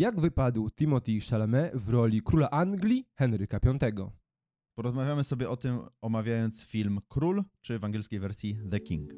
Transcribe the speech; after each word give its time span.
jak 0.00 0.20
wypadł 0.20 0.70
Timothy 0.70 1.20
Chalamet 1.30 1.76
w 1.76 1.88
roli 1.88 2.22
króla 2.22 2.50
Anglii 2.50 3.04
Henryka 3.14 3.58
V. 3.62 3.78
Porozmawiamy 4.74 5.24
sobie 5.24 5.50
o 5.50 5.56
tym, 5.56 5.80
omawiając 6.00 6.64
film 6.64 7.00
Król, 7.08 7.44
czy 7.60 7.78
w 7.78 7.84
angielskiej 7.84 8.20
wersji 8.20 8.58
The 8.70 8.80
King. 8.80 9.10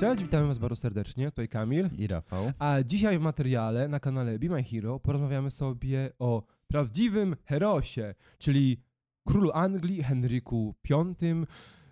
Cześć, 0.00 0.22
witamy 0.22 0.46
Was 0.46 0.58
bardzo 0.58 0.76
serdecznie, 0.76 1.30
tutaj 1.30 1.48
Kamil. 1.48 1.90
I 1.98 2.06
Rafał. 2.06 2.52
A 2.58 2.82
dzisiaj 2.82 3.18
w 3.18 3.22
materiale 3.22 3.88
na 3.88 4.00
kanale 4.00 4.38
Be 4.38 4.48
My 4.48 4.62
Hero 4.62 5.00
porozmawiamy 5.00 5.50
sobie 5.50 6.10
o 6.18 6.42
prawdziwym 6.66 7.36
herosie, 7.44 8.14
czyli 8.38 8.80
królu 9.24 9.50
Anglii 9.52 10.02
Henryku 10.02 10.74
V, 10.90 11.14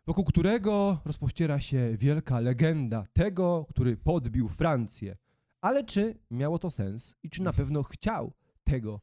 wokół 0.06 0.24
którego 0.24 1.00
rozpościera 1.04 1.60
się 1.60 1.96
wielka 1.96 2.40
legenda 2.40 3.06
tego, 3.12 3.66
który 3.70 3.96
podbił 3.96 4.48
Francję. 4.48 5.16
Ale 5.60 5.84
czy 5.84 6.18
miało 6.30 6.58
to 6.58 6.70
sens 6.70 7.14
i 7.22 7.30
czy 7.30 7.42
na 7.42 7.52
pewno 7.52 7.82
chciał 7.82 8.32
tego 8.64 9.00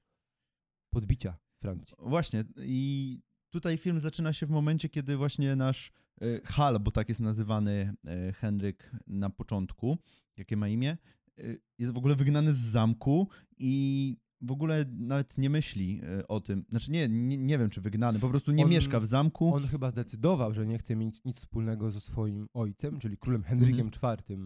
podbicia 0.93 1.37
Francji? 1.61 1.95
Właśnie 1.99 2.43
i 2.57 3.21
tutaj 3.49 3.77
film 3.77 3.99
zaczyna 3.99 4.33
się 4.33 4.45
w 4.45 4.49
momencie, 4.49 4.89
kiedy 4.89 5.17
właśnie 5.17 5.55
nasz 5.55 5.91
e, 6.21 6.41
Hal, 6.43 6.79
bo 6.79 6.91
tak 6.91 7.09
jest 7.09 7.21
nazywany 7.21 7.93
e, 8.07 8.33
Henryk 8.33 8.91
na 9.07 9.29
początku, 9.29 9.97
jakie 10.37 10.57
ma 10.57 10.67
imię, 10.67 10.97
e, 11.37 11.43
jest 11.77 11.93
w 11.93 11.97
ogóle 11.97 12.15
wygnany 12.15 12.53
z 12.53 12.59
zamku 12.59 13.27
i 13.57 14.17
w 14.41 14.51
ogóle 14.51 14.85
nawet 14.91 15.37
nie 15.37 15.49
myśli 15.49 16.01
o 16.27 16.39
tym. 16.39 16.65
Znaczy 16.69 16.91
nie, 16.91 17.09
nie, 17.09 17.37
nie 17.37 17.57
wiem 17.57 17.69
czy 17.69 17.81
wygnany, 17.81 18.19
po 18.19 18.29
prostu 18.29 18.51
nie 18.51 18.63
On- 18.63 18.69
mieszka 18.69 18.99
w 18.99 19.05
zamku. 19.05 19.53
On 19.53 19.67
chyba 19.67 19.89
zdecydował, 19.89 20.53
że 20.53 20.67
nie 20.67 20.77
chce 20.77 20.95
mieć 20.95 21.23
nic 21.25 21.35
wspólnego 21.35 21.91
ze 21.91 21.99
swoim 21.99 22.47
ojcem, 22.53 22.99
czyli 22.99 23.17
królem 23.17 23.43
Henrykiem 23.43 23.87
IV. 23.87 24.37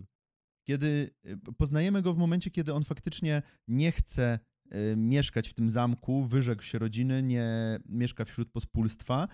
Kiedy 0.68 1.12
y, 1.26 1.38
poznajemy 1.58 2.02
go 2.02 2.14
w 2.14 2.18
momencie, 2.18 2.52
kiedy 2.52 2.74
on 2.74 2.84
faktycznie 2.84 3.42
nie 3.68 3.92
chce 3.92 4.40
y, 4.66 4.96
mieszkać 4.98 5.50
w 5.50 5.54
tym 5.54 5.70
zamku, 5.70 6.24
wyrzekł 6.24 6.64
się 6.64 6.80
rodziny, 6.80 7.24
nie 7.24 7.80
mieszka 7.86 8.26
wśród 8.26 8.52
pospólstwa 8.52 9.28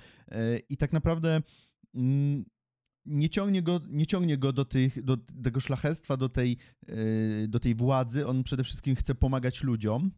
i 0.69 0.77
tak 0.77 0.93
naprawdę 0.93 1.41
mm, 1.95 2.45
nie 3.05 3.29
ciągnie 3.29 3.63
go, 3.63 3.81
nie 3.89 4.05
ciągnie 4.05 4.37
go 4.37 4.53
do, 4.53 4.65
tych, 4.65 5.03
do 5.03 5.17
tego 5.17 5.59
szlachectwa, 5.59 6.17
do 6.17 6.29
tej, 6.29 6.57
do 7.47 7.59
tej 7.59 7.75
władzy. 7.75 8.27
On 8.27 8.43
przede 8.43 8.63
wszystkim 8.63 8.95
chce 8.95 9.15
pomagać 9.15 9.63
ludziom. 9.63 10.11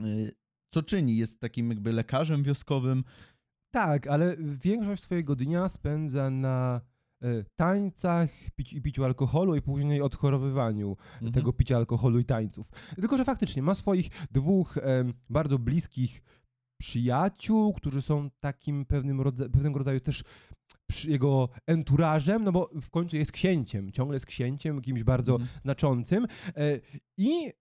Y, 0.00 0.32
Co 0.70 0.82
czyni? 0.82 1.16
Jest 1.16 1.40
takim 1.40 1.68
jakby 1.70 1.92
lekarzem 1.92 2.42
wioskowym. 2.42 3.04
Tak, 3.74 4.06
ale 4.06 4.36
większość 4.38 5.02
swojego 5.02 5.36
dnia 5.36 5.68
spędza 5.68 6.30
na 6.30 6.80
e, 7.22 7.44
tańcach 7.56 8.30
pici, 8.56 8.76
i 8.76 8.82
piciu 8.82 9.04
alkoholu 9.04 9.56
i 9.56 9.62
później 9.62 10.02
odchorowywaniu 10.02 10.96
Mhm. 11.14 11.32
tego 11.32 11.52
picia 11.52 11.76
alkoholu 11.76 12.18
i 12.18 12.24
tańców. 12.24 12.68
Tylko, 13.00 13.16
że 13.16 13.24
faktycznie 13.24 13.62
ma 13.62 13.74
swoich 13.74 14.08
dwóch 14.30 14.78
em, 14.78 15.14
bardzo 15.28 15.58
bliskich 15.58 16.22
przyjaciół, 16.80 17.72
którzy 17.74 18.02
są 18.02 18.30
takim 18.40 18.84
pewnym 18.86 19.20
rodza- 19.20 19.48
pewnego 19.50 19.78
rodzaju 19.78 20.00
też 20.00 20.24
jego 21.04 21.48
enturażem, 21.66 22.44
no 22.44 22.52
bo 22.52 22.70
w 22.82 22.90
końcu 22.90 23.16
jest 23.16 23.32
księciem, 23.32 23.90
ciągle 23.92 24.16
jest 24.16 24.26
księciem, 24.26 24.80
kimś 24.80 25.04
bardzo 25.04 25.32
Mhm. 25.32 25.50
znaczącym 25.62 26.24
e, 26.24 26.80
i 27.18 27.52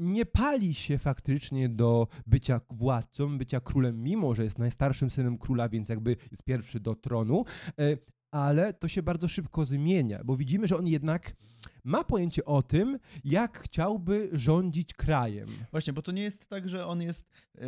nie 0.00 0.26
pali 0.26 0.74
się 0.74 0.98
faktycznie 0.98 1.68
do 1.68 2.08
bycia 2.26 2.60
władcą, 2.70 3.38
bycia 3.38 3.60
królem, 3.60 4.02
mimo 4.02 4.34
że 4.34 4.44
jest 4.44 4.58
najstarszym 4.58 5.10
synem 5.10 5.38
króla, 5.38 5.68
więc 5.68 5.88
jakby 5.88 6.16
jest 6.30 6.42
pierwszy 6.42 6.80
do 6.80 6.94
tronu, 6.94 7.44
e, 7.78 7.96
ale 8.30 8.72
to 8.72 8.88
się 8.88 9.02
bardzo 9.02 9.28
szybko 9.28 9.64
zmienia, 9.64 10.20
bo 10.24 10.36
widzimy, 10.36 10.68
że 10.68 10.78
on 10.78 10.86
jednak 10.86 11.36
ma 11.84 12.04
pojęcie 12.04 12.44
o 12.44 12.62
tym, 12.62 12.98
jak 13.24 13.58
chciałby 13.58 14.28
rządzić 14.32 14.94
krajem. 14.94 15.48
Właśnie, 15.70 15.92
bo 15.92 16.02
to 16.02 16.12
nie 16.12 16.22
jest 16.22 16.46
tak, 16.48 16.68
że 16.68 16.86
on 16.86 17.02
jest 17.02 17.30
e, 17.54 17.60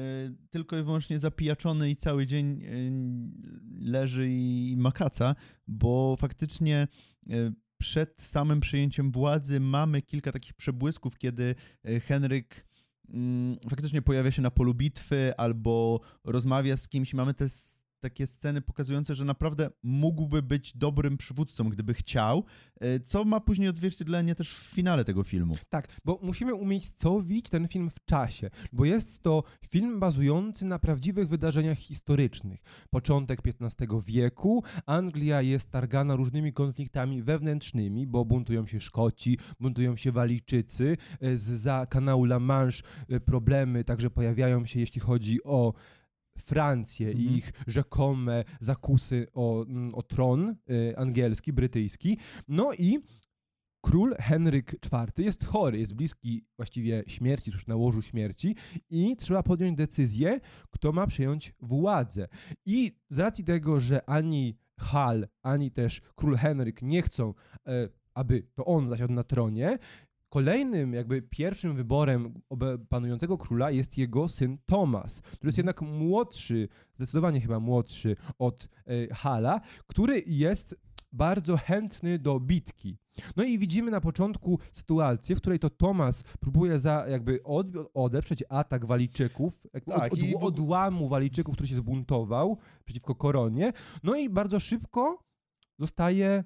tylko 0.51 0.79
i 0.79 0.83
wyłącznie 0.83 1.19
zapijaczony 1.19 1.91
i 1.91 1.97
cały 1.97 2.27
dzień 2.27 2.63
e, 2.63 2.69
leży 3.81 4.29
i 4.31 4.75
makaca, 4.79 5.35
bo 5.67 6.17
faktycznie 6.19 6.89
przed 7.83 8.23
samym 8.23 8.61
przejęciem 8.61 9.13
władzy 9.13 9.61
mamy 9.61 10.03
kilka 10.03 10.33
takich 10.33 10.55
przebłysków, 10.55 11.19
kiedy 11.19 11.55
e, 11.85 12.01
Henryk 12.01 12.67
mm, 13.09 13.57
faktycznie 13.71 14.03
pojawia 14.03 14.31
się 14.31 14.43
na 14.43 14.51
polu 14.51 14.75
bitwy 14.75 15.33
albo 15.37 16.01
rozmawia 16.25 16.77
z 16.77 16.89
kimś. 16.89 17.15
Mamy 17.15 17.35
te 17.35 17.47
takie 18.03 18.27
sceny 18.27 18.63
pokazujące, 18.63 19.15
że 19.15 19.25
naprawdę 19.25 19.71
mógłby 19.83 20.43
być 20.43 20.77
dobrym 20.77 21.17
przywódcą, 21.17 21.69
gdyby 21.69 21.95
chciał, 21.95 22.45
e, 22.81 23.01
co 23.01 23.25
ma 23.25 23.41
później 23.41 23.69
odzwierciedlenie 23.69 24.35
też 24.35 24.55
w 24.55 24.75
finale 24.75 25.05
tego 25.05 25.23
filmu. 25.23 25.55
Tak, 25.71 25.89
bo 26.05 26.19
musimy 26.23 26.55
umiejscowić 26.55 27.51
ten 27.51 27.69
film 27.69 27.91
w 27.91 28.05
czasie, 28.05 28.51
bo 28.73 28.85
jest 28.85 29.23
to 29.23 29.45
film 29.69 30.01
bazujący 30.01 30.65
na 30.65 30.79
prawdziwych 30.79 31.29
wydarzeniach 31.29 31.79
historycznych. 31.79 32.63
Początek 32.91 33.41
XV 33.47 33.87
wieku, 34.07 34.65
Anglia 34.87 35.43
jest 35.43 35.71
targana 35.71 36.17
różnymi 36.17 36.53
konfliktami 36.53 37.23
wewnętrznymi, 37.23 38.07
bo 38.07 38.25
buntują 38.25 38.67
się 38.67 38.81
Szkoci, 38.81 39.39
buntują 39.61 39.97
się 39.97 40.13
Walijczycy, 40.13 40.97
e, 41.21 41.37
z 41.37 41.63
za 41.63 41.87
kanału 41.87 42.25
La 42.25 42.39
Manche 42.39 42.83
e, 43.09 43.21
problemy 43.21 43.85
także 43.85 44.11
pojawiają 44.11 44.65
się, 44.67 44.81
jeśli 44.81 45.01
chodzi 45.01 45.45
o 45.45 45.75
Francję 46.39 47.13
i 47.13 47.23
Mhm. 47.23 47.37
ich 47.37 47.53
rzekome 47.67 48.45
zakusy 48.61 49.27
o, 49.35 49.65
mm, 49.65 49.95
o 49.95 50.03
tron 50.03 50.57
e, 50.91 50.99
angielski, 50.99 51.53
brytyjski. 51.53 52.19
No 52.49 52.73
i 52.79 52.99
Król 53.85 54.15
Henryk 54.19 54.73
IV 54.73 55.25
jest 55.25 55.45
chory, 55.45 55.79
jest 55.79 55.95
bliski 55.95 56.45
właściwie 56.57 57.05
śmierci, 57.07 57.53
tuż 57.53 57.67
na 57.67 57.77
łożu 57.77 58.03
śmierci 58.03 58.57
i 58.91 59.17
trzeba 59.17 59.43
podjąć 59.43 59.77
decyzję, 59.77 60.41
kto 60.71 60.93
ma 60.93 61.07
przejąć 61.07 61.55
władzę. 61.61 62.29
I 62.67 62.93
z 63.11 63.19
racji 63.19 63.45
tego, 63.45 63.81
że 63.81 64.09
ani 64.11 64.57
Hal, 64.81 65.29
ani 65.43 65.71
też 65.71 66.01
król 66.17 66.37
Henryk 66.37 66.83
nie 66.83 67.03
chcą, 67.03 67.35
e, 67.67 67.89
aby 68.15 68.43
to 68.55 68.65
on 68.65 68.89
zasiadł 68.89 69.13
na 69.13 69.25
tronie, 69.25 69.79
kolejnym 70.33 70.95
jakby 70.95 71.23
pierwszym 71.23 71.77
wyborem 71.77 72.41
panującego 72.89 73.39
króla 73.39 73.71
jest 73.71 73.99
jego 73.99 74.29
syn 74.29 74.59
Tomasz, 74.67 75.21
który 75.21 75.49
jest 75.49 75.59
jednak 75.59 75.83
młodszy, 75.83 76.69
zdecydowanie 76.95 77.41
chyba 77.41 77.61
młodszy 77.61 78.17
od 78.39 78.69
e, 78.87 79.15
Hala, 79.15 79.61
który 79.87 80.23
jest 80.27 80.77
bardzo 81.13 81.57
chętny 81.57 82.19
do 82.19 82.41
bitki. 82.41 82.99
No 83.37 83.45
i 83.45 83.59
widzimy 83.59 83.91
na 83.91 84.01
początku 84.01 84.59
sytuację, 84.73 85.37
w 85.37 85.39
której 85.39 85.59
to 85.59 85.71
Tomas 85.71 86.23
próbuje 86.41 86.79
za, 86.79 87.07
jakby 87.09 87.43
od, 87.43 87.67
odeprzeć 87.95 88.45
atak 88.49 88.87
Walijczyków, 88.87 89.67
jakby 89.75 89.93
Tak, 89.93 90.13
od, 90.13 90.19
od, 90.37 90.43
odłamu 90.43 91.09
Walijczyków, 91.09 91.55
który 91.55 91.69
się 91.69 91.75
zbuntował 91.75 92.59
przeciwko 92.85 93.15
koronie. 93.15 93.73
No 94.03 94.17
i 94.17 94.29
bardzo 94.29 94.61
szybko 94.61 95.25
zostaje 95.79 96.45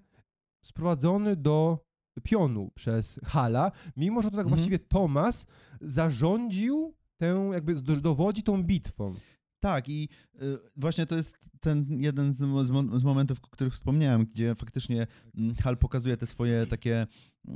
sprowadzony 0.65 1.37
do 1.37 1.86
pionu 2.23 2.71
przez 2.75 3.21
Hala, 3.25 3.73
mimo 3.97 4.23
że 4.23 4.31
to 4.31 4.37
tak 4.37 4.47
Mhm. 4.47 4.57
właściwie 4.57 4.79
Tomas 4.79 5.47
zarządził 5.81 6.95
tę, 7.17 7.51
jakby 7.53 7.75
do- 7.75 7.97
dowodzi 7.97 8.43
tą 8.43 8.63
bitwą. 8.63 9.15
Tak, 9.61 9.89
i 9.89 10.09
y, 10.35 10.59
właśnie 10.77 11.07
to 11.07 11.17
jest 11.17 11.51
ten 11.61 11.87
jeden 12.01 12.33
z, 12.33 12.37
z, 12.67 12.71
mo- 12.71 12.99
z 12.99 13.05
momentów, 13.05 13.39
o 13.45 13.49
których 13.49 13.73
wspomniałem, 13.73 14.25
gdzie 14.27 14.55
faktycznie 14.55 15.07
mm, 15.37 15.55
Hal 15.55 15.77
pokazuje 15.77 16.17
te 16.17 16.27
swoje 16.27 16.67
takie 16.67 17.07
y, 17.49 17.53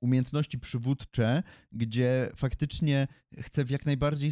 umiejętności 0.00 0.58
przywódcze, 0.58 1.42
gdzie 1.72 2.30
faktycznie 2.36 3.08
chce 3.38 3.64
w 3.64 3.70
jak 3.70 3.86
najbardziej, 3.86 4.30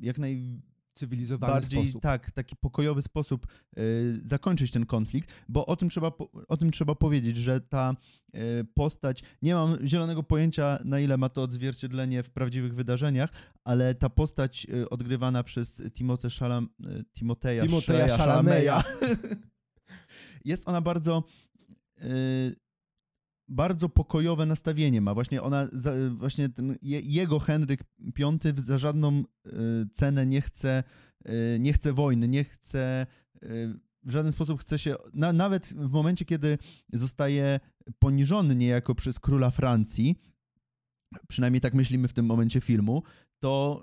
jak 0.00 0.18
naj, 0.18 0.60
Cywilizowany 0.96 1.52
bardziej 1.52 1.82
sposób. 1.82 2.02
tak, 2.02 2.30
taki 2.30 2.56
pokojowy 2.56 3.02
sposób 3.02 3.46
y, 3.78 4.20
zakończyć 4.24 4.70
ten 4.70 4.86
konflikt, 4.86 5.30
bo 5.48 5.66
o 5.66 5.76
tym, 5.76 5.88
trzeba, 5.88 6.12
o 6.48 6.56
tym 6.56 6.70
trzeba 6.70 6.94
powiedzieć, 6.94 7.36
że 7.36 7.60
ta 7.60 7.96
y, 8.34 8.66
postać, 8.74 9.22
nie 9.42 9.54
mam 9.54 9.88
zielonego 9.88 10.22
pojęcia 10.22 10.78
na 10.84 11.00
ile 11.00 11.16
ma 11.16 11.28
to 11.28 11.42
odzwierciedlenie 11.42 12.22
w 12.22 12.30
prawdziwych 12.30 12.74
wydarzeniach, 12.74 13.30
ale 13.64 13.94
ta 13.94 14.08
postać 14.08 14.66
y, 14.74 14.88
odgrywana 14.88 15.42
przez 15.42 15.82
Timote 15.94 16.30
Szalam, 16.30 16.68
y, 16.88 17.04
Timoteja, 17.12 17.62
Timoteja 17.62 18.08
Shreya 18.08 18.18
Chalameya. 18.18 18.82
jest 20.44 20.68
ona 20.68 20.80
bardzo 20.80 21.24
y, 22.02 22.56
bardzo 23.48 23.88
pokojowe 23.88 24.46
nastawienie 24.46 25.00
ma. 25.00 25.14
Właśnie 25.14 25.42
ona, 25.42 25.68
właśnie 26.10 26.48
ten, 26.48 26.76
je, 26.82 27.00
jego 27.00 27.38
Henryk 27.38 27.80
V 27.98 28.38
za 28.62 28.78
żadną 28.78 29.20
y, 29.20 29.52
cenę 29.92 30.26
nie 30.26 30.40
chce, 30.40 30.84
y, 31.28 31.58
nie 31.60 31.72
chce 31.72 31.92
wojny, 31.92 32.28
nie 32.28 32.44
chce 32.44 33.06
y, 33.42 33.78
w 34.02 34.10
żaden 34.10 34.32
sposób 34.32 34.60
chce 34.60 34.78
się, 34.78 34.96
na, 35.14 35.32
nawet 35.32 35.66
w 35.66 35.90
momencie, 35.90 36.24
kiedy 36.24 36.58
zostaje 36.92 37.60
poniżony 37.98 38.56
niejako 38.56 38.94
przez 38.94 39.20
króla 39.20 39.50
Francji, 39.50 40.16
przynajmniej 41.28 41.60
tak 41.60 41.74
myślimy 41.74 42.08
w 42.08 42.12
tym 42.12 42.26
momencie 42.26 42.60
filmu, 42.60 43.02
to 43.38 43.82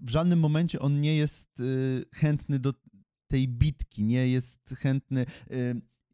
w 0.00 0.10
żadnym 0.10 0.38
momencie 0.38 0.80
on 0.80 1.00
nie 1.00 1.16
jest 1.16 1.62
chętny 2.12 2.58
do 2.58 2.74
tej 3.28 3.48
bitki, 3.48 4.04
nie 4.04 4.28
jest 4.28 4.74
chętny. 4.78 5.26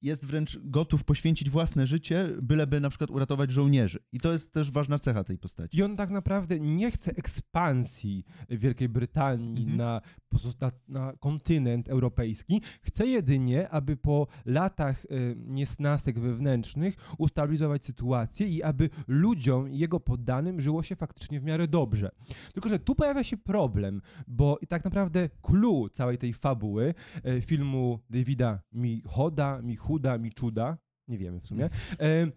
Jest 0.05 0.27
wręcz 0.27 0.59
gotów 0.65 1.05
poświęcić 1.05 1.51
własne 1.51 1.87
życie, 1.87 2.29
byleby 2.43 2.81
na 2.81 2.89
przykład 2.91 3.11
uratować 3.11 3.51
żołnierzy. 3.51 3.99
I 4.13 4.19
to 4.21 4.33
jest 4.33 4.53
też 4.53 4.71
ważna 4.71 4.99
cecha 4.99 5.25
tej 5.25 5.39
postaci. 5.39 5.79
I 5.79 5.83
on 5.83 5.97
tak 5.97 6.11
naprawdę 6.11 6.61
nie 6.61 6.91
chce 6.91 7.11
ekspansji 7.17 8.25
Wielkiej 8.51 8.89
Brytanii 8.89 9.63
Mhm. 9.63 9.77
na, 9.77 10.01
pozosta- 10.35 10.71
na 10.89 11.13
kontynent 11.21 11.89
europejski. 11.89 12.63
Chce 12.83 13.07
jedynie, 13.07 13.69
aby 13.69 13.97
po 13.97 14.27
latach 14.45 15.05
y, 15.05 15.37
niesnasek 15.39 16.19
wewnętrznych 16.19 16.97
ustabilizować 17.19 17.85
sytuację 17.85 18.49
i 18.49 18.63
aby 18.63 18.91
ludziom 19.09 19.69
i 19.71 19.79
jego 19.79 20.01
poddanym 20.01 20.61
żyło 20.61 20.83
się 20.83 20.97
faktycznie 20.97 21.41
w 21.41 21.45
miarę 21.45 21.69
dobrze. 21.69 22.11
Tylko, 22.53 22.69
że 22.69 22.79
tu 22.79 22.95
pojawia 22.95 23.25
się 23.25 23.37
problem, 23.37 24.03
bo 24.27 24.59
i 24.61 24.67
tak 24.67 24.85
naprawdę 24.85 25.29
clue 25.43 25.89
całej 25.93 26.19
tej 26.19 26.33
fabuły 26.33 26.95
y, 27.27 27.43
filmu 27.43 28.01
Davida 28.11 28.63
Michoda, 28.73 29.61
Michuda, 29.95 30.19
Michuda, 30.19 30.79
nie 31.09 31.19
wiemy 31.19 31.41
w 31.41 31.47
sumie, 31.47 31.71
y, 32.03 32.33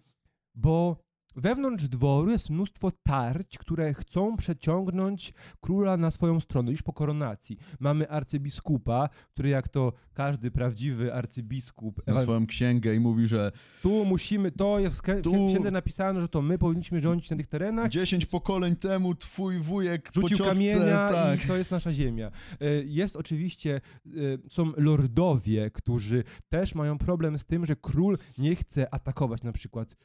bo 0.54 0.96
Wewnątrz 1.42 1.88
dworu 1.88 2.30
jest 2.30 2.50
mnóstwo 2.50 2.90
tarć, 3.02 3.58
które 3.58 3.94
chcą 3.94 4.36
przeciągnąć 4.36 5.32
króla 5.60 5.96
na 5.96 6.10
swoją 6.10 6.40
stronę 6.40 6.70
już 6.70 6.82
po 6.82 6.92
koronacji. 6.92 7.56
Mamy 7.80 8.10
arcybiskupa, 8.10 9.08
który 9.30 9.48
jak 9.48 9.68
to 9.68 9.92
każdy 10.14 10.50
prawdziwy 10.50 11.14
arcybiskup, 11.14 12.02
ewa- 12.06 12.22
swoją 12.22 12.46
księgę 12.46 12.94
i 12.94 13.00
mówi, 13.00 13.26
że 13.26 13.52
tu 13.82 14.04
musimy, 14.04 14.52
to 14.52 14.78
jest 14.78 14.96
w 14.96 15.02
księdze 15.48 15.70
napisano, 15.70 16.20
że 16.20 16.28
to 16.28 16.42
my 16.42 16.58
powinniśmy 16.58 17.00
rządzić 17.00 17.30
na 17.30 17.36
tych 17.36 17.46
terenach. 17.46 17.90
10 17.90 18.26
pokoleń 18.26 18.76
temu 18.76 19.14
twój 19.14 19.58
wujek 19.58 20.10
Rzucił 20.12 20.22
po 20.22 20.28
ciotce, 20.28 20.44
kamienia 20.54 21.08
tak. 21.08 21.44
i 21.44 21.46
to 21.48 21.56
jest 21.56 21.70
nasza 21.70 21.92
ziemia. 21.92 22.30
E, 22.60 22.64
Jest 22.84 23.16
oczywiście, 23.16 23.80
e, 24.06 24.10
są 24.50 24.72
lordowie, 24.76 25.70
którzy 25.70 26.24
też 26.48 26.74
mają 26.74 26.98
problem 26.98 27.38
z 27.38 27.44
tym, 27.44 27.66
że 27.66 27.76
król 27.76 28.18
nie 28.38 28.56
chce 28.56 28.94
atakować 28.94 29.42
na 29.42 29.52
przykład 29.52 29.96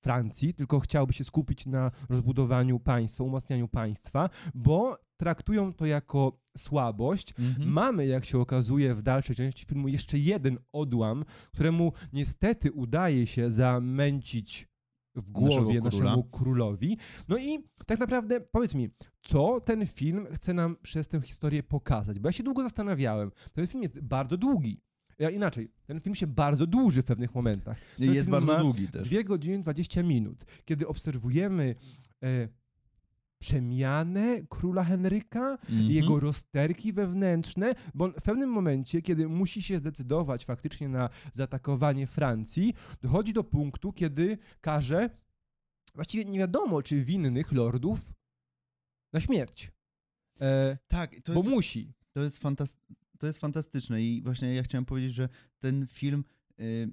Francji, 0.00 0.54
tylko 0.54 0.80
chciałby 0.80 1.12
się 1.12 1.24
skupić 1.24 1.66
na 1.66 1.90
rozbudowaniu 2.08 2.80
państwa, 2.80 3.24
umacnianiu 3.24 3.68
państwa, 3.68 4.30
bo 4.54 4.98
traktują 5.16 5.72
to 5.72 5.86
jako 5.86 6.40
słabość. 6.56 7.34
Mhm. 7.38 7.70
Mamy, 7.70 8.06
jak 8.06 8.24
się 8.24 8.38
okazuje 8.38 8.94
w 8.94 9.02
dalszej 9.02 9.36
części 9.36 9.64
filmu, 9.64 9.88
jeszcze 9.88 10.18
jeden 10.18 10.58
odłam, 10.72 11.24
któremu 11.52 11.92
niestety 12.12 12.72
udaje 12.72 13.26
się 13.26 13.50
zamęcić 13.50 14.70
w 15.14 15.30
głowie 15.30 15.80
Naszego 15.80 15.84
naszemu 15.84 16.24
królowi. 16.24 16.98
No 17.28 17.38
i 17.38 17.58
tak 17.86 17.98
naprawdę 17.98 18.40
powiedz 18.40 18.74
mi, 18.74 18.90
co 19.22 19.60
ten 19.60 19.86
film 19.86 20.26
chce 20.34 20.54
nam 20.54 20.76
przez 20.82 21.08
tę 21.08 21.20
historię 21.20 21.62
pokazać? 21.62 22.18
Bo 22.18 22.28
ja 22.28 22.32
się 22.32 22.42
długo 22.42 22.62
zastanawiałem. 22.62 23.30
Ten 23.52 23.66
film 23.66 23.82
jest 23.82 24.00
bardzo 24.00 24.36
długi. 24.36 24.80
Ja 25.20 25.30
inaczej, 25.30 25.70
ten 25.86 26.00
film 26.00 26.14
się 26.14 26.26
bardzo 26.26 26.66
dłuży 26.66 27.02
w 27.02 27.04
pewnych 27.04 27.34
momentach. 27.34 27.78
Ten 27.98 28.14
jest 28.14 28.28
bardzo 28.30 28.58
długi 28.58 28.88
też. 28.88 29.08
2 29.08 29.22
godziny 29.22 29.62
20 29.62 30.02
minut. 30.02 30.44
Kiedy 30.64 30.88
obserwujemy 30.88 31.74
e, 32.22 32.48
przemianę 33.38 34.42
króla 34.48 34.84
Henryka, 34.84 35.50
Mhm. 35.50 35.80
i 35.82 35.94
jego 35.94 36.20
rozterki 36.20 36.92
wewnętrzne, 36.92 37.74
bo 37.94 38.08
w 38.08 38.22
pewnym 38.22 38.50
momencie, 38.50 39.02
kiedy 39.02 39.28
musi 39.28 39.62
się 39.62 39.78
zdecydować 39.78 40.44
faktycznie 40.44 40.88
na 40.88 41.08
zaatakowanie 41.32 42.06
Francji, 42.06 42.74
dochodzi 43.00 43.32
do 43.32 43.44
punktu, 43.44 43.92
kiedy 43.92 44.38
każe 44.60 45.10
właściwie 45.94 46.24
nie 46.24 46.38
wiadomo, 46.38 46.82
czy 46.82 47.04
winnych 47.04 47.52
lordów 47.52 48.12
na 49.12 49.20
śmierć. 49.20 49.72
E, 50.40 50.78
Tak, 50.88 51.10
to 51.24 51.32
bo 51.32 51.38
jest, 51.40 51.50
musi. 51.50 51.92
to, 52.12 52.20
jest 52.22 52.42
fantas- 52.42 52.76
to 53.20 53.26
jest 53.26 53.38
fantastyczne 53.38 54.02
i 54.02 54.22
właśnie 54.22 54.54
ja 54.54 54.62
chciałem 54.62 54.84
powiedzieć, 54.84 55.12
że 55.12 55.28
ten 55.58 55.86
film 55.92 56.24
y, 56.60 56.90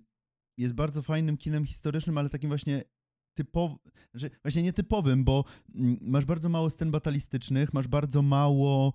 jest 0.57 0.73
bardzo 0.73 1.01
fajnym 1.01 1.37
kinem 1.37 1.65
historycznym, 1.65 2.17
ale 2.17 2.29
takim 2.29 2.49
właśnie 2.49 2.83
typowym, 3.33 3.77
znaczy 4.11 4.29
właśnie 4.43 4.63
nietypowym, 4.63 5.23
bo 5.23 5.43
mm, 5.75 5.97
masz 6.01 6.25
bardzo 6.25 6.49
mało 6.49 6.69
scen 6.69 6.91
batalistycznych, 6.91 7.73
masz 7.73 7.87
bardzo 7.87 8.21
mało 8.21 8.93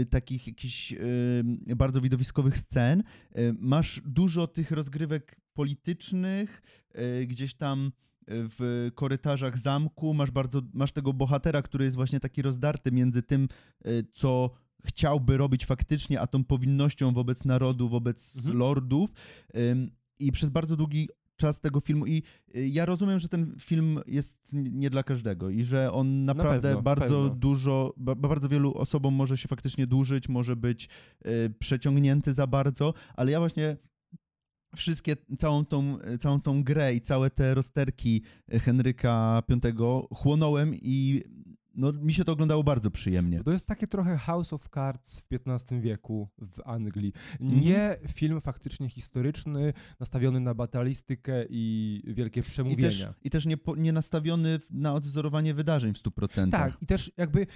y, 0.00 0.06
takich 0.06 0.46
jakichś 0.46 0.92
y, 0.92 1.76
bardzo 1.76 2.00
widowiskowych 2.00 2.58
scen, 2.58 3.02
masz 3.58 4.02
dużo 4.06 4.46
tych 4.46 4.70
rozgrywek 4.70 5.40
politycznych, 5.52 6.62
gdzieś 7.26 7.54
tam 7.54 7.92
w 8.28 8.90
korytarzach 8.94 9.58
zamku, 9.58 10.14
masz 10.14 10.30
bardzo, 10.30 10.62
masz 10.72 10.92
tego 10.92 11.12
bohatera, 11.12 11.62
który 11.62 11.84
jest 11.84 11.96
właśnie 11.96 12.20
taki 12.20 12.42
rozdarty 12.42 12.92
między 12.92 13.22
tym, 13.22 13.48
co 14.12 14.50
chciałby 14.86 15.36
robić 15.36 15.66
faktycznie, 15.66 16.20
a 16.20 16.26
tą 16.26 16.44
powinnością 16.44 17.12
wobec 17.12 17.44
narodu, 17.44 17.88
wobec 17.88 18.36
Mhm. 18.36 18.58
lordów. 18.58 19.10
Ym, 19.58 19.90
I 20.18 20.32
przez 20.32 20.50
bardzo 20.50 20.76
długi 20.76 21.08
czas 21.36 21.60
tego 21.60 21.80
filmu. 21.80 22.06
I 22.06 22.22
y, 22.56 22.68
ja 22.68 22.84
rozumiem, 22.86 23.18
że 23.18 23.28
ten 23.28 23.54
film 23.60 24.00
jest 24.06 24.38
nie 24.52 24.90
dla 24.90 25.02
każdego 25.02 25.50
i 25.50 25.64
że 25.64 25.92
on 25.92 26.24
naprawdę 26.24 26.68
pewno, 26.68 26.82
bardzo 26.82 27.22
pewno. 27.22 27.36
dużo, 27.36 27.94
ba, 27.96 28.14
bardzo 28.14 28.48
wielu 28.48 28.74
osobom 28.74 29.14
może 29.14 29.36
się 29.38 29.48
faktycznie 29.48 29.86
dłużyć, 29.86 30.28
może 30.28 30.56
być 30.56 30.88
y, 31.26 31.54
przeciągnięty 31.58 32.32
za 32.32 32.46
bardzo, 32.46 32.94
ale 33.16 33.32
ja 33.32 33.38
właśnie 33.38 33.76
wszystkie, 34.76 35.16
całą 35.38 35.64
tą, 35.64 35.98
całą 36.20 36.40
tą 36.40 36.64
grę 36.64 36.94
i 36.94 37.00
całe 37.00 37.30
te 37.30 37.54
rozterki 37.54 38.22
Henryka 38.50 39.42
V 39.48 40.02
chłonąłem 40.14 40.74
i 40.74 41.22
no, 41.76 41.92
mi 41.92 42.14
się 42.14 42.24
to 42.24 42.32
oglądało 42.32 42.64
bardzo 42.64 42.90
przyjemnie. 42.90 43.42
To 43.44 43.52
jest 43.52 43.66
takie 43.66 43.86
trochę 43.86 44.16
House 44.16 44.52
of 44.52 44.68
Cards 44.68 45.18
w 45.20 45.26
XV 45.32 45.80
wieku 45.80 46.28
w 46.38 46.60
Anglii. 46.64 47.12
Mhm. 47.40 47.60
Nie 47.60 47.96
film 48.08 48.40
faktycznie 48.40 48.88
historyczny, 48.88 49.72
nastawiony 50.00 50.40
na 50.40 50.54
batalistykę 50.54 51.44
i 51.50 52.02
wielkie 52.06 52.40
I 52.40 52.44
przemówienia. 52.44 52.82
też, 52.82 53.06
i 53.22 53.30
też 53.30 53.46
nie, 53.46 53.56
nie 53.76 53.92
nastawiony 53.92 54.58
na 54.70 54.94
odwzorowanie 54.94 55.54
wydarzeń 55.54 55.94
w 55.94 56.02
100%. 56.02 56.50
Tak, 56.50 56.82
i 56.82 56.86
też 56.86 57.12
jakby, 57.16 57.46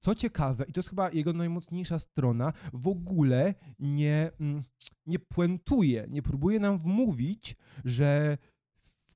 co 0.00 0.14
ciekawe, 0.14 0.64
i 0.68 0.72
to 0.72 0.78
jest 0.78 0.88
chyba 0.88 1.10
jego 1.10 1.32
najmocniejsza 1.32 1.98
strona, 1.98 2.52
w 2.72 2.88
ogóle 2.88 3.54
nie, 3.78 4.30
mm, 4.40 4.62
nie 5.06 5.18
puentuje, 5.18 6.06
nie 6.08 6.22
próbuje 6.22 6.60
nam 6.60 6.78
wmówić, 6.78 7.56
że 7.84 8.38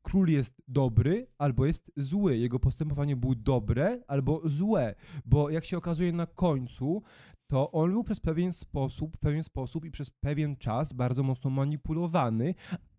król 0.03 0.29
jest 0.29 0.63
dobry 0.69 1.27
albo 1.39 1.67
jest 1.67 1.93
zły. 1.97 2.37
Jego 2.37 2.59
postępowanie 2.59 3.17
było 3.17 3.35
dobre 3.35 4.03
albo 4.07 4.41
złe, 4.45 4.95
bo 5.25 5.51
jak 5.51 5.65
się 5.65 5.79
okazuje 5.79 6.13
na 6.13 6.27
końcu, 6.27 7.03
to 7.47 7.73
on 7.73 7.91
był 7.91 8.05
przez 8.05 8.21
pewien 8.21 8.53
sposób, 8.53 9.17
pewien 9.17 9.45
sposób 9.45 9.85
i 9.85 9.91
przez 9.91 10.11
pewien 10.11 10.57
czas 10.57 10.93
bardzo 10.93 11.23
mocno 11.23 11.51
manipulowany, 11.51 12.55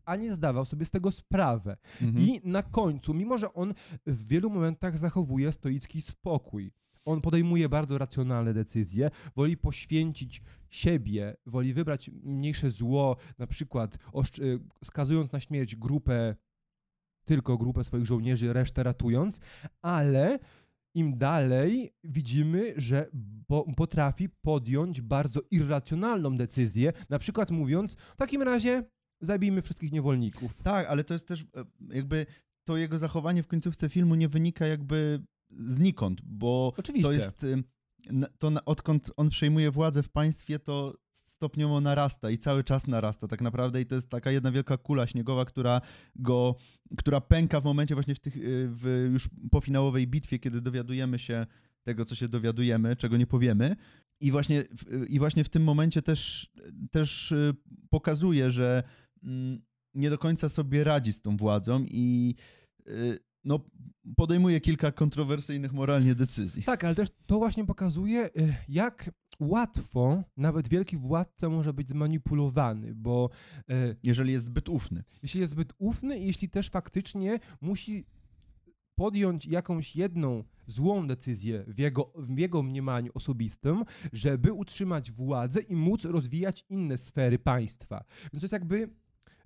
a 0.05 0.15
nie 0.15 0.33
zdawał 0.33 0.65
sobie 0.65 0.85
z 0.85 0.91
tego 0.91 1.11
sprawę. 1.11 1.77
Mhm. 2.01 2.25
I 2.25 2.41
na 2.43 2.63
końcu, 2.63 3.13
mimo 3.13 3.37
że 3.37 3.53
on 3.53 3.73
w 4.05 4.27
wielu 4.27 4.49
momentach 4.49 4.97
zachowuje 4.97 5.51
stoicki 5.51 6.01
spokój, 6.01 6.71
on 7.05 7.21
podejmuje 7.21 7.69
bardzo 7.69 7.97
racjonalne 7.97 8.53
decyzje, 8.53 9.11
woli 9.35 9.57
poświęcić 9.57 10.41
siebie, 10.69 11.35
woli 11.45 11.73
wybrać 11.73 12.11
mniejsze 12.23 12.71
zło, 12.71 13.17
na 13.37 13.47
przykład 13.47 13.97
y, 14.39 14.59
skazując 14.83 15.31
na 15.31 15.39
śmierć 15.39 15.75
grupę, 15.75 16.35
tylko 17.29 17.57
grupę 17.57 17.83
swoich 17.83 18.05
żołnierzy, 18.05 18.53
resztę 18.53 18.83
ratując, 18.83 19.39
ale 19.81 20.39
im 20.95 21.17
dalej 21.17 21.93
widzimy, 22.03 22.73
że 22.77 23.09
potrafi 23.75 24.29
podjąć 24.29 25.01
bardzo 25.01 25.39
irracjonalną 25.51 26.37
decyzję, 26.37 26.93
na 27.09 27.19
przykład 27.19 27.51
mówiąc, 27.51 27.95
w 27.95 28.17
takim 28.17 28.41
razie 28.41 28.83
zabijmy 29.21 29.61
wszystkich 29.61 29.91
niewolników. 29.91 30.63
Tak, 30.63 30.87
ale 30.87 31.03
to 31.03 31.13
jest 31.13 31.27
też 31.27 31.41
e, 31.41 31.45
jakby 31.89 32.25
to 32.63 32.77
jego 32.77 32.97
zachowanie 32.97 33.43
w 33.43 33.47
końcówce 33.47 33.89
filmu 33.89 34.15
nie 34.15 34.27
wynika 34.29 34.67
jakby 34.67 35.23
znikąd, 35.67 36.21
bo 36.23 36.73
Oczywiście. 36.77 37.07
to 37.07 37.13
jest 37.13 37.45
to 38.39 38.51
odkąd 38.65 39.11
on 39.17 39.29
przejmuje 39.29 39.71
władzę 39.71 40.03
w 40.03 40.09
państwie, 40.09 40.59
to 40.59 40.97
stopniowo 41.43 41.81
narasta 41.81 42.29
i 42.29 42.37
cały 42.37 42.63
czas 42.63 42.87
narasta 42.87 43.27
tak 43.27 43.41
naprawdę 43.41 43.81
i 43.81 43.85
to 43.85 43.95
jest 43.95 44.09
taka 44.09 44.31
jedna 44.31 44.51
wielka 44.51 44.77
kula 44.77 45.07
śniegowa, 45.07 45.45
która 45.45 45.81
go, 46.15 46.55
która 46.97 47.21
pęka 47.21 47.61
w 47.61 47.63
momencie 47.63 47.93
właśnie 47.95 48.15
w 48.15 48.19
tych, 48.19 48.35
y, 48.37 48.41
w 48.71 49.09
już 49.13 49.29
po 49.51 49.61
finałowej 49.61 50.07
bitwie, 50.07 50.39
kiedy 50.39 50.61
dowiadujemy 50.61 51.19
się 51.19 51.45
tego, 51.83 52.05
co 52.05 52.15
się 52.15 52.27
dowiadujemy, 52.27 52.95
czego 52.95 53.17
nie 53.17 53.27
powiemy. 53.27 53.75
I 54.21 54.31
właśnie, 54.31 54.63
w- 54.77 55.05
i 55.09 55.19
właśnie 55.19 55.43
w 55.43 55.49
tym 55.49 55.63
momencie 55.63 56.01
też, 56.01 56.51
też 56.91 57.31
y, 57.31 57.53
pokazuje, 57.89 58.51
że 58.51 58.83
mm, 59.23 59.61
nie 59.93 60.09
do 60.09 60.17
końca 60.17 60.49
sobie 60.49 60.83
radzi 60.83 61.13
z 61.13 61.21
tą 61.21 61.37
władzą 61.37 61.85
i 61.87 62.35
y, 62.87 63.19
no, 63.43 63.59
podejmuje 64.15 64.61
kilka 64.61 64.91
kontrowersyjnych 64.91 65.73
moralnie 65.73 66.15
decyzji. 66.15 66.63
Tak, 66.63 66.83
ale 66.83 66.95
też 66.95 67.09
to 67.27 67.37
właśnie 67.37 67.65
pokazuje, 67.65 68.25
y, 68.37 68.55
jak 68.69 69.09
łatwo 69.39 70.23
nawet 70.37 70.67
wielki 70.69 70.97
władca 70.97 71.49
może 71.49 71.73
być 71.73 71.89
zmanipulowany, 71.89 72.95
bo 72.95 73.29
y, 73.59 73.95
Jeżeli 74.03 74.31
jest 74.31 74.45
zbyt 74.45 74.69
ufny. 74.69 75.03
jeśli 75.23 75.39
jest 75.41 75.51
zbyt 75.51 75.73
ufny 75.77 76.19
i 76.19 76.27
jeśli 76.27 76.49
też 76.49 76.69
faktycznie 76.69 77.39
musi 77.61 78.05
podjąć 78.95 79.45
jakąś 79.45 79.95
jedną 79.95 80.43
złą 80.67 81.07
decyzję 81.07 81.63
w 81.67 81.79
jego, 81.79 82.13
w 82.15 82.37
jego 82.37 82.63
mniemaniu 82.63 83.11
osobistym, 83.13 83.83
żeby 84.13 84.53
utrzymać 84.53 85.11
władzę 85.11 85.61
i 85.61 85.75
móc 85.75 86.05
rozwijać 86.05 86.65
inne 86.69 86.97
sfery 86.97 87.39
państwa. 87.39 88.03
Więc 88.21 88.41
to 88.41 88.45
jest 88.45 88.53
jakby 88.53 88.89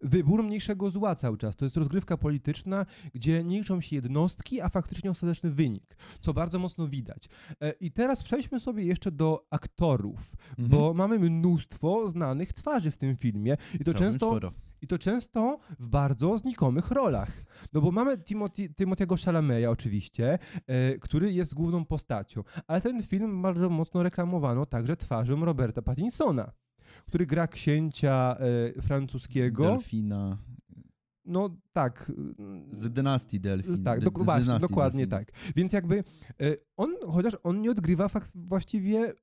wybór 0.03 0.43
mniejszego 0.43 0.89
zła 0.89 1.15
cały 1.15 1.37
czas. 1.37 1.55
To 1.55 1.65
jest 1.65 1.77
rozgrywka 1.77 2.17
polityczna, 2.17 2.85
gdzie 3.13 3.43
nie 3.43 3.57
liczą 3.57 3.81
się 3.81 3.95
jednostki, 3.95 4.61
a 4.61 4.69
faktycznie 4.69 5.11
ostateczny 5.11 5.51
wynik, 5.51 5.97
co 6.19 6.33
bardzo 6.33 6.59
mocno 6.59 6.87
widać. 6.87 7.29
E, 7.61 7.71
I 7.71 7.91
teraz 7.91 8.23
przejdźmy 8.23 8.59
sobie 8.59 8.83
jeszcze 8.83 9.11
do 9.11 9.45
aktorów, 9.49 10.35
Mhm. 10.49 10.69
bo 10.69 10.93
mamy 10.93 11.19
mnóstwo 11.19 12.07
znanych 12.07 12.53
twarzy 12.53 12.91
w 12.91 12.97
tym 12.97 13.17
filmie 13.17 13.57
i 13.79 13.83
to 13.83 13.93
często 13.93 14.27
sporo. 14.29 14.51
i 14.81 14.87
to 14.87 14.97
często 14.97 15.59
w 15.79 15.87
bardzo 15.87 16.37
znikomych 16.37 16.91
rolach. 16.91 17.43
No 17.73 17.81
bo 17.81 17.91
mamy 17.91 18.17
Timothy, 18.17 18.69
Timothy'ego 18.69 19.25
Chalameya 19.25 19.65
oczywiście, 19.67 20.39
e, 20.67 20.97
który 20.99 21.33
jest 21.33 21.53
główną 21.53 21.85
postacią, 21.85 22.43
ale 22.67 22.81
ten 22.81 23.03
film 23.03 23.41
bardzo 23.41 23.69
mocno 23.69 24.03
reklamowano 24.03 24.65
także 24.65 24.97
twarzą 24.97 25.45
Roberta 25.45 25.81
Pattinsona, 25.81 26.51
który 27.05 27.25
gra 27.25 27.47
księcia 27.47 28.37
e, 28.77 28.81
francuskiego. 28.81 29.63
Delfina. 29.63 30.37
No 31.25 31.49
tak. 31.73 32.11
Z 32.73 32.89
dynastii 32.93 33.39
Delfin. 33.39 33.83
tak, 33.83 34.01
z 34.01 34.03
właśnie, 34.13 34.45
dynastii 34.45 34.67
dokładnie 34.69 35.07
Delfin. 35.07 35.25
tak. 35.25 35.53
Więc 35.55 35.73
jakby 35.73 36.03
e, 36.41 36.55
on, 36.77 36.89
chociaż 37.07 37.37
on 37.43 37.61
nie 37.61 37.71
odgrywa 37.71 38.07
fakt, 38.07 38.31
właściwie 38.35 39.13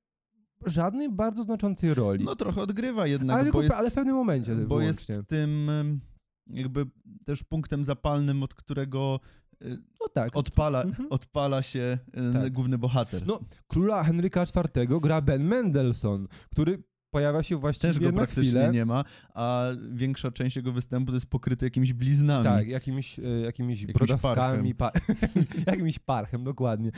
żadnej 0.65 1.09
bardzo 1.09 1.43
znaczącej 1.43 1.93
roli. 1.93 2.25
No 2.25 2.35
trochę 2.35 2.61
odgrywa 2.61 3.07
jednak, 3.07 3.35
ale, 3.35 3.43
tylko, 3.43 3.57
bo 3.57 3.63
jest, 3.63 3.75
ale 3.75 3.89
w 3.89 3.93
pewnym 3.93 4.15
momencie 4.15 4.55
bo 4.55 4.81
jest 4.81 5.07
wyłącznie. 5.07 5.25
tym 5.27 5.69
em, 5.69 5.99
jakby 6.47 6.85
też 7.25 7.43
punktem 7.43 7.85
zapalnym, 7.85 8.43
od 8.43 8.53
którego 8.55 9.19
y, 9.61 9.77
No 10.01 10.07
tak. 10.13 10.35
odpala, 10.37 10.81
Mhm. 10.81 11.07
odpala 11.11 11.61
się 11.61 11.97
Tak. 12.33 12.53
główny 12.53 12.77
bohater. 12.77 13.27
No, 13.27 13.39
króla 13.67 14.03
Henryka 14.03 14.43
IV 14.43 14.99
gra 15.01 15.21
Ben 15.21 15.43
Mendelssohn, 15.43 16.25
który 16.51 16.83
pojawia 17.11 17.43
się 17.43 17.55
Też 17.55 17.61
właściwie 17.61 17.99
go 17.99 18.11
na 18.11 18.17
praktycznie 18.17 18.43
chwilę. 18.43 18.71
nie 18.71 18.85
ma, 18.85 19.03
a 19.33 19.65
większa 19.91 20.31
część 20.31 20.55
jego 20.55 20.71
występu 20.71 21.11
to 21.11 21.15
jest 21.15 21.25
pokryty 21.25 21.65
jakimiś 21.65 21.93
bliznami. 21.93 22.43
Tak, 22.43 22.67
jakimiś, 22.67 23.19
e, 23.19 23.23
jakimiś 23.23 23.85
brodawkami, 23.85 24.75
pa, 24.75 24.91
jakimś 25.67 25.99
parchem, 25.99 26.43
dokładnie. 26.43 26.91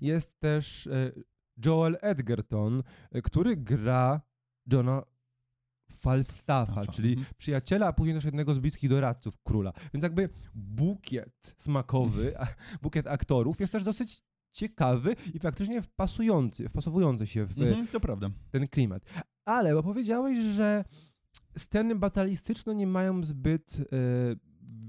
Jest 0.00 0.40
też 0.40 0.86
e, 0.86 1.12
Joel 1.66 1.98
Edgerton, 2.00 2.82
e, 3.12 3.22
który 3.22 3.56
gra 3.56 4.20
Johna 4.72 5.02
Falstaffa, 5.92 6.86
czyli 6.86 7.12
mhm. 7.12 7.26
przyjaciela, 7.36 7.86
a 7.86 7.92
później 7.92 8.14
też 8.14 8.24
jednego 8.24 8.54
z 8.54 8.58
bliskich 8.58 8.90
doradców 8.90 9.38
króla. 9.42 9.72
Więc 9.94 10.02
jakby 10.02 10.28
bukiet 10.54 11.54
smakowy, 11.58 12.34
bukiet 12.82 13.06
aktorów 13.06 13.60
jest 13.60 13.72
też 13.72 13.84
dosyć 13.84 14.22
ciekawy 14.52 15.16
i 15.34 15.38
faktycznie 15.38 15.82
wpasujący, 15.82 16.68
wpasowujący 16.68 17.26
się 17.26 17.44
w 17.44 17.54
Mhm, 17.62 17.86
ten 18.50 18.68
klimat. 18.68 19.02
Ale, 19.44 19.74
bo 19.74 19.82
powiedziałeś, 19.82 20.38
że 20.38 20.84
sceny 21.56 21.94
batalistyczne 21.94 22.74
nie 22.74 22.86
mają 22.86 23.24
zbyt 23.24 23.76
e, 23.80 23.82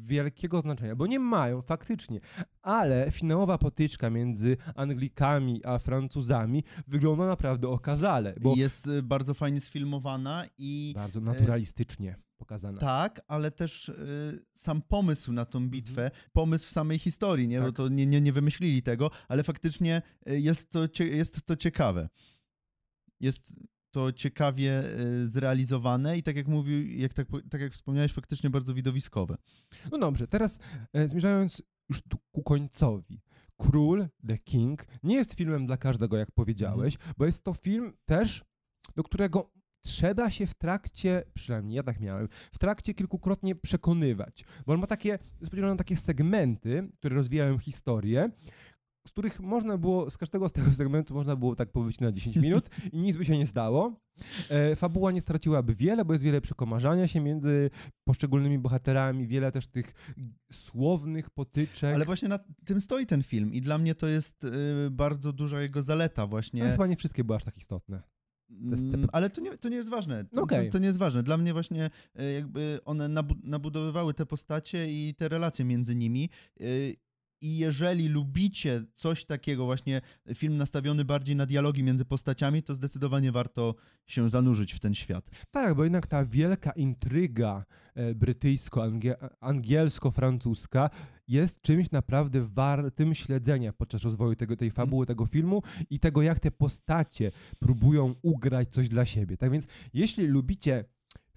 wielkiego 0.03 0.62
znaczenia, 0.62 0.95
bo 0.95 1.07
nie 1.07 1.19
mają 1.19 1.62
faktycznie, 1.62 2.19
ale 2.62 3.12
finałowa 3.12 3.57
potyczka 3.57 4.10
między 4.10 4.57
Anglikami 4.75 5.65
a 5.65 5.79
Francuzami 5.79 6.63
wygląda 6.88 7.25
naprawdę 7.25 7.69
okazale, 7.69 8.36
bo 8.41 8.55
jest 8.55 8.88
y, 8.88 9.03
bardzo 9.03 9.33
fajnie 9.33 9.62
sfilmowana 9.62 10.45
i 10.57 10.93
bardzo 10.95 11.22
naturalistycznie 11.22 12.15
pokazana. 12.38 12.79
tak, 12.79 13.22
ale 13.27 13.51
też 13.51 13.89
y, 13.89 14.45
sam 14.53 14.81
pomysł 14.81 15.31
na 15.31 15.45
tą 15.45 15.69
bitwę, 15.69 16.12
pomysł 16.33 16.67
w 16.67 16.72
samej 16.72 17.00
historii, 17.00 17.48
nie? 17.48 17.60
Bo 17.60 17.65
Tak. 17.65 17.75
to 17.75 17.88
nie, 17.89 18.05
nie, 18.05 18.22
nie 18.22 18.33
wymyślili 18.33 18.81
tego, 18.83 19.12
ale 19.27 19.43
faktycznie 19.43 20.01
jest 20.25 20.72
to, 20.72 20.79
jest 21.00 21.45
to 21.45 21.55
ciekawe. 21.55 22.10
Jest 23.19 23.53
to 23.93 24.12
ciekawie 24.12 24.83
y, 25.00 25.27
zrealizowane 25.27 26.17
i 26.17 26.23
tak 26.23 26.35
jak 26.35 26.47
mówił, 26.47 26.88
jak 26.88 27.13
tak, 27.13 27.27
tak 27.50 27.62
jak 27.62 27.73
wspomniałeś, 27.73 28.13
faktycznie 28.13 28.50
bardzo 28.50 28.73
widowiskowe. 28.73 29.38
No 29.91 29.97
dobrze, 29.97 30.27
teraz 30.27 30.59
e, 30.93 31.09
zmierzając 31.09 31.62
już 31.89 32.01
tu 32.01 32.17
ku 32.31 32.43
końcowi. 32.43 33.21
Król, 33.57 34.07
The 34.27 34.38
King, 34.38 34.85
nie 35.03 35.15
jest 35.15 35.33
filmem 35.33 35.65
dla 35.65 35.77
każdego, 35.77 36.17
jak 36.17 36.31
powiedziałeś, 36.31 36.97
bo 37.17 37.25
jest 37.25 37.43
to 37.43 37.53
film 37.53 37.93
też, 38.05 38.43
do 38.95 39.03
którego 39.03 39.51
trzeba 39.85 40.29
się 40.31 40.47
w 40.47 40.53
trakcie, 40.53 41.23
przynajmniej 41.33 41.75
ja 41.75 41.83
tak 41.83 42.00
miałem, 42.00 42.27
w 42.51 42.57
trakcie 42.57 42.93
kilkukrotnie 42.93 43.55
przekonywać, 43.55 44.45
bo 44.65 44.73
on 44.73 44.79
ma 44.79 44.88
takie, 44.88 45.09
jest 45.09 45.50
podzielony 45.50 45.73
na 45.73 45.77
takie 45.77 45.97
segmenty, 45.97 46.89
które 47.00 47.15
rozwijają 47.15 47.57
historię, 47.57 48.29
z 49.07 49.12
których 49.12 49.39
można 49.39 49.77
było, 49.77 50.10
z 50.10 50.17
każdego 50.17 50.50
z 50.50 50.51
tego 50.51 50.74
segmentu 50.83 51.13
można 51.13 51.36
było 51.36 51.55
tak 51.55 51.72
powiedzieć 51.72 52.00
na 52.00 52.12
10 52.12 52.36
minut 52.45 52.69
i 52.91 52.98
nic 53.00 53.15
by 53.17 53.25
się 53.25 53.38
nie 53.38 53.48
stało. 53.48 54.00
E, 54.50 54.75
fabuła 54.75 55.12
nie 55.12 55.22
straciłaby 55.22 55.75
wiele, 55.75 56.05
bo 56.05 56.13
jest 56.13 56.24
wiele 56.25 56.41
przekomarzania 56.41 57.07
się 57.07 57.19
między 57.22 57.69
poszczególnymi 58.07 58.60
bohaterami, 58.60 59.27
wiele 59.27 59.51
też 59.51 59.67
tych 59.67 59.93
słownych 60.51 61.29
potyczek. 61.29 61.95
Ale 61.95 62.05
właśnie 62.05 62.27
na 62.27 62.39
tym 62.65 62.81
stoi 62.81 63.05
ten 63.05 63.24
film 63.24 63.53
i 63.53 63.62
dla 63.62 63.77
mnie 63.77 63.95
to 63.95 64.07
jest 64.07 64.43
y, 64.43 64.50
bardzo 64.91 65.33
duża 65.33 65.62
jego 65.62 65.81
zaleta 65.81 66.22
Ale 66.22 66.29
właśnie. 66.29 66.72
chyba 66.72 66.88
nie 66.88 66.95
wszystkie 66.95 67.24
były 67.24 67.36
aż 67.36 67.43
tak 67.43 67.57
istotne. 67.57 68.01
Mm, 68.51 69.07
Ale 69.12 69.29
to 69.29 69.41
nie, 69.41 69.57
to 69.57 69.69
nie 69.69 69.75
jest 69.75 69.89
ważne. 69.89 70.24
To, 70.24 70.29
No 70.36 70.41
okej. 70.41 70.67
to, 70.67 70.72
to 70.72 70.79
nie 70.79 70.86
jest 70.86 70.98
ważne. 70.98 71.24
Dla 71.24 71.38
mnie 71.38 71.53
właśnie 71.53 71.89
y, 72.19 72.33
jakby 72.33 72.79
one 72.86 73.10
nabu 73.10 73.36
nabudowywały 73.43 74.13
te 74.13 74.25
postacie 74.25 74.91
i 74.91 75.15
te 75.17 75.29
relacje 75.29 75.65
między 75.65 75.95
nimi. 75.95 76.29
I 77.43 77.57
jeżeli 77.57 78.07
lubicie 78.07 78.83
coś 78.93 79.25
takiego, 79.25 79.65
właśnie 79.65 80.01
film 80.33 80.57
nastawiony 80.57 81.05
bardziej 81.05 81.35
na 81.35 81.45
dialogi 81.45 81.83
między 81.83 82.05
postaciami, 82.05 82.63
to 82.63 82.75
zdecydowanie 82.75 83.31
warto 83.31 83.75
się 84.05 84.29
zanurzyć 84.29 84.73
w 84.73 84.79
ten 84.79 84.93
świat. 84.93 85.29
Tak, 85.51 85.75
bo 85.75 85.83
jednak 85.83 86.07
ta 86.07 86.25
wielka 86.25 86.71
intryga 86.71 87.65
e, 87.95 88.15
brytyjsko-angielsko-francuska 88.15 90.89
jest 91.27 91.62
czymś 91.62 91.91
naprawdę 91.91 92.41
wartym 92.41 93.15
śledzenia 93.15 93.73
podczas 93.73 94.03
rozwoju 94.03 94.35
tego, 94.35 94.57
tej 94.57 94.71
fabuły, 94.71 95.05
tego 95.05 95.25
filmu 95.25 95.62
i 95.89 96.00
tego, 96.00 96.21
jak 96.21 96.39
te 96.39 96.51
postacie 96.51 97.31
próbują 97.59 98.15
ugrać 98.21 98.69
coś 98.69 98.89
dla 98.89 99.05
siebie. 99.05 99.38
Tak 99.38 99.51
więc, 99.51 99.67
jeśli 99.93 100.27
lubicie 100.27 100.85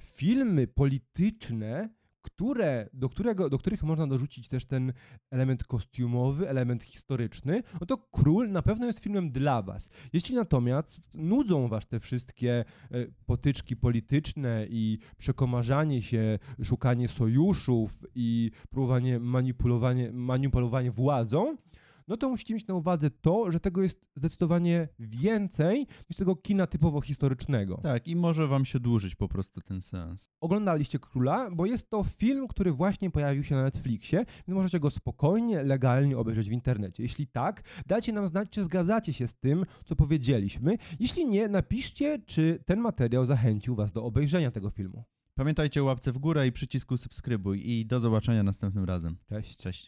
filmy 0.00 0.66
polityczne, 0.66 1.88
które, 2.26 2.88
do, 2.92 3.08
którego, 3.08 3.50
do 3.50 3.58
których 3.58 3.82
można 3.82 4.06
dorzucić 4.06 4.48
też 4.48 4.64
ten 4.64 4.92
element 5.30 5.64
kostiumowy, 5.64 6.48
element 6.48 6.82
historyczny, 6.82 7.62
no 7.80 7.86
to 7.86 7.98
Król 7.98 8.50
na 8.50 8.62
pewno 8.62 8.86
jest 8.86 8.98
filmem 8.98 9.30
dla 9.30 9.62
was. 9.62 9.90
Jeśli 10.12 10.34
natomiast 10.34 11.14
nudzą 11.14 11.68
was 11.68 11.86
te 11.86 12.00
wszystkie 12.00 12.64
e, 12.90 13.06
potyczki 13.26 13.76
polityczne 13.76 14.66
i 14.70 14.98
przekomarzanie 15.16 16.02
się, 16.02 16.38
szukanie 16.64 17.08
sojuszów 17.08 18.04
i 18.14 18.50
próbowanie 18.70 19.20
manipulowanie, 19.20 20.12
manipulowanie 20.12 20.90
władzą, 20.90 21.56
no 22.08 22.16
to 22.16 22.28
musicie 22.28 22.54
mieć 22.54 22.66
na 22.66 22.74
uwadze 22.74 23.10
to, 23.10 23.50
że 23.50 23.60
tego 23.60 23.82
jest 23.82 24.06
zdecydowanie 24.16 24.88
więcej 24.98 25.86
niż 26.10 26.16
tego 26.16 26.36
kina 26.36 26.66
typowo 26.66 27.00
historycznego. 27.00 27.80
Tak, 27.82 28.08
i 28.08 28.16
może 28.16 28.46
wam 28.46 28.64
się 28.64 28.80
dłużyć 28.80 29.14
po 29.14 29.28
prostu 29.28 29.60
ten 29.60 29.82
seans. 29.82 30.30
Oglądaliście 30.40 30.98
Króla, 30.98 31.50
bo 31.50 31.66
jest 31.66 31.90
to 31.90 32.04
film, 32.04 32.48
który 32.48 32.72
właśnie 32.72 33.10
pojawił 33.10 33.44
się 33.44 33.54
na 33.54 33.62
Netflixie, 33.62 34.18
więc 34.18 34.56
możecie 34.56 34.80
go 34.80 34.90
spokojnie, 34.90 35.62
legalnie 35.62 36.18
obejrzeć 36.18 36.48
w 36.48 36.52
internecie. 36.52 37.02
Jeśli 37.02 37.26
tak, 37.26 37.62
dajcie 37.86 38.12
nam 38.12 38.28
znać, 38.28 38.48
czy 38.50 38.64
zgadzacie 38.64 39.12
się 39.12 39.28
z 39.28 39.34
tym, 39.34 39.64
co 39.84 39.96
powiedzieliśmy. 39.96 40.76
Jeśli 41.00 41.26
nie, 41.26 41.48
napiszcie, 41.48 42.18
czy 42.26 42.62
ten 42.66 42.80
materiał 42.80 43.24
zachęcił 43.24 43.74
was 43.74 43.92
do 43.92 44.04
obejrzenia 44.04 44.50
tego 44.50 44.70
filmu. 44.70 45.04
Pamiętajcie 45.34 45.82
o 45.82 45.84
łapce 45.84 46.12
w 46.12 46.18
górę 46.18 46.46
i 46.46 46.52
przycisku 46.52 46.96
subskrybuj 46.96 47.70
i 47.70 47.86
do 47.86 48.00
zobaczenia 48.00 48.42
następnym 48.42 48.84
razem. 48.84 49.16
Cześć. 49.28 49.56
Cześć. 49.56 49.84